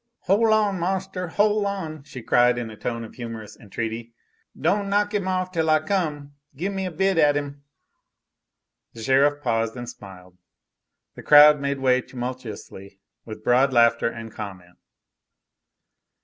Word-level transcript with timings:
"Hole 0.21 0.51
on 0.51 0.79
marster! 0.79 1.27
hole 1.27 1.67
on!" 1.67 2.01
she 2.05 2.23
cried 2.23 2.57
in 2.57 2.71
a 2.71 2.75
tone 2.75 3.03
of 3.03 3.13
humorous 3.13 3.55
entreaty. 3.55 4.15
"Don' 4.59 4.89
knock 4.89 5.13
'im 5.13 5.27
off 5.27 5.51
till 5.51 5.69
I 5.69 5.79
come! 5.79 6.33
Gim 6.55 6.73
me 6.73 6.87
a 6.87 6.91
bid 6.91 7.19
at 7.19 7.37
'im!" 7.37 7.63
The 8.93 9.03
sheriff 9.03 9.43
paused 9.43 9.75
and 9.75 9.87
smiled. 9.87 10.39
The 11.13 11.21
crowd 11.21 11.59
made 11.59 11.77
way 11.81 12.01
tumultuously, 12.01 12.99
with 13.25 13.43
broad 13.43 13.73
laughter 13.73 14.09
and 14.09 14.33
comment. 14.33 14.79